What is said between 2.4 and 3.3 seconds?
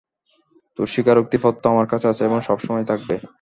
সবসময়ই থাকবে।